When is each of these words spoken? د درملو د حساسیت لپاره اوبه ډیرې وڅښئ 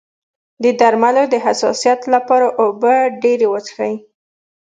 د 0.63 0.65
درملو 0.79 1.23
د 1.33 1.35
حساسیت 1.45 2.01
لپاره 2.13 2.47
اوبه 2.61 2.93
ډیرې 3.21 3.47
وڅښئ 3.49 3.95